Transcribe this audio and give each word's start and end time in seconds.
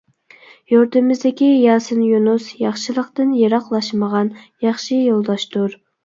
يۇرتىمىزدىكى 0.71 1.49
ياسىن 1.49 1.99
يۇنۇس 2.05 2.47
ياخشىلىقتىن 2.61 3.33
يىراقلاشمىغان، 3.41 4.31
ياخشى 4.69 4.97
يولداشتۇر. 5.03 5.77